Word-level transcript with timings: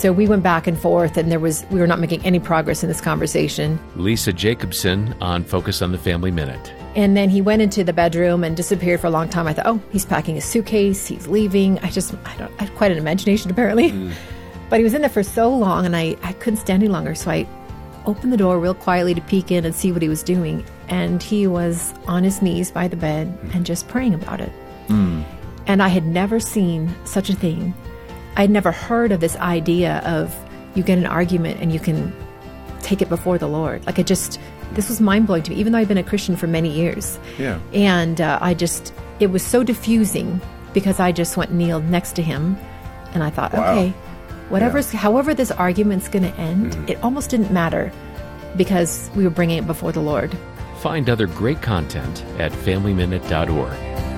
so 0.00 0.12
we 0.12 0.26
went 0.26 0.42
back 0.42 0.66
and 0.66 0.78
forth, 0.78 1.18
and 1.18 1.30
there 1.30 1.38
was 1.38 1.64
we 1.70 1.78
were 1.78 1.86
not 1.86 2.00
making 2.00 2.24
any 2.24 2.40
progress 2.40 2.82
in 2.82 2.88
this 2.88 3.02
conversation. 3.02 3.78
Lisa 3.96 4.32
Jacobson 4.32 5.14
on 5.20 5.44
Focus 5.44 5.82
on 5.82 5.92
the 5.92 5.98
Family 5.98 6.30
Minute. 6.30 6.72
And 6.96 7.16
then 7.16 7.28
he 7.28 7.42
went 7.42 7.60
into 7.60 7.84
the 7.84 7.92
bedroom 7.92 8.42
and 8.42 8.56
disappeared 8.56 9.00
for 9.00 9.08
a 9.08 9.10
long 9.10 9.28
time. 9.28 9.46
I 9.46 9.52
thought, 9.52 9.66
oh, 9.66 9.80
he's 9.92 10.06
packing 10.06 10.36
his 10.36 10.44
suitcase, 10.44 11.06
he's 11.06 11.28
leaving. 11.28 11.78
I 11.80 11.90
just, 11.90 12.14
I 12.24 12.34
don't, 12.38 12.50
I 12.58 12.64
have 12.64 12.74
quite 12.76 12.90
an 12.90 12.98
imagination 12.98 13.50
apparently. 13.50 13.90
Mm. 13.90 14.12
But 14.70 14.78
he 14.78 14.84
was 14.84 14.94
in 14.94 15.00
there 15.00 15.10
for 15.10 15.24
so 15.24 15.52
long, 15.52 15.84
and 15.84 15.96
I, 15.96 16.16
I 16.22 16.32
couldn't 16.34 16.60
stand 16.60 16.80
any 16.80 16.92
longer. 16.92 17.16
So 17.16 17.28
I 17.32 17.44
opened 18.06 18.32
the 18.32 18.36
door 18.36 18.60
real 18.60 18.72
quietly 18.72 19.14
to 19.14 19.20
peek 19.20 19.50
in 19.50 19.64
and 19.64 19.74
see 19.74 19.90
what 19.90 20.00
he 20.00 20.08
was 20.08 20.22
doing. 20.22 20.64
And 20.88 21.20
he 21.20 21.48
was 21.48 21.92
on 22.06 22.22
his 22.22 22.40
knees 22.40 22.70
by 22.70 22.86
the 22.86 22.96
bed 22.96 23.36
mm. 23.40 23.54
and 23.54 23.66
just 23.66 23.88
praying 23.88 24.14
about 24.14 24.40
it. 24.40 24.52
Mm. 24.86 25.24
And 25.66 25.82
I 25.82 25.88
had 25.88 26.06
never 26.06 26.38
seen 26.38 26.94
such 27.04 27.28
a 27.28 27.34
thing. 27.34 27.74
I'd 28.36 28.50
never 28.50 28.72
heard 28.72 29.12
of 29.12 29.20
this 29.20 29.36
idea 29.36 29.98
of 30.04 30.34
you 30.74 30.82
get 30.82 30.98
an 30.98 31.06
argument 31.06 31.60
and 31.60 31.72
you 31.72 31.80
can 31.80 32.14
take 32.80 33.02
it 33.02 33.08
before 33.08 33.38
the 33.38 33.48
Lord. 33.48 33.84
Like 33.86 33.98
it 33.98 34.06
just, 34.06 34.40
this 34.72 34.88
was 34.88 35.00
mind 35.00 35.26
blowing 35.26 35.42
to 35.44 35.50
me, 35.50 35.56
even 35.56 35.72
though 35.72 35.78
I've 35.78 35.88
been 35.88 35.98
a 35.98 36.04
Christian 36.04 36.36
for 36.36 36.46
many 36.46 36.70
years. 36.70 37.18
Yeah. 37.38 37.58
And 37.72 38.20
uh, 38.20 38.38
I 38.40 38.54
just, 38.54 38.94
it 39.18 39.28
was 39.28 39.42
so 39.42 39.62
diffusing 39.62 40.40
because 40.72 41.00
I 41.00 41.12
just 41.12 41.36
went 41.36 41.50
and 41.50 41.58
kneeled 41.58 41.84
next 41.84 42.12
to 42.12 42.22
him, 42.22 42.56
and 43.12 43.22
I 43.22 43.30
thought, 43.30 43.52
wow. 43.52 43.72
okay, 43.72 43.90
whatever's, 44.48 44.92
yeah. 44.94 45.00
however 45.00 45.34
this 45.34 45.50
argument's 45.50 46.08
going 46.08 46.22
to 46.22 46.34
end, 46.36 46.72
mm. 46.72 46.90
it 46.90 47.02
almost 47.02 47.30
didn't 47.30 47.52
matter 47.52 47.92
because 48.56 49.10
we 49.14 49.24
were 49.24 49.30
bringing 49.30 49.58
it 49.58 49.66
before 49.66 49.92
the 49.92 50.00
Lord. 50.00 50.36
Find 50.78 51.10
other 51.10 51.26
great 51.26 51.60
content 51.60 52.24
at 52.38 52.52
FamilyMinute.org. 52.52 54.09